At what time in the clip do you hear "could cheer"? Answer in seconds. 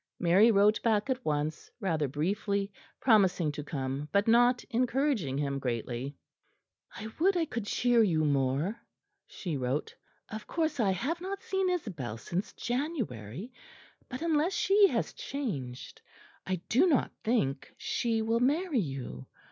7.45-8.01